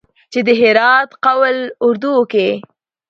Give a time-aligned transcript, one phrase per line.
[0.31, 2.49] چې د هرات قول اردو کې